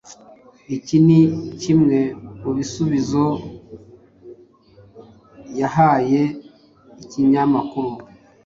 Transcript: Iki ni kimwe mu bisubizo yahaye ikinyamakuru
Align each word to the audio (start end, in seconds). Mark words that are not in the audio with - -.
Iki 0.75 0.97
ni 1.05 1.19
kimwe 1.61 1.97
mu 2.41 2.51
bisubizo 2.57 3.25
yahaye 5.59 6.21
ikinyamakuru 7.03 7.91